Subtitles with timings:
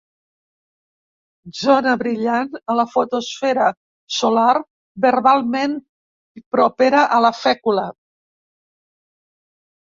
[1.57, 3.67] Zona brillant en la fotosfera
[4.21, 4.55] solar
[5.05, 5.77] verbalment
[6.57, 7.85] propera a la fècula.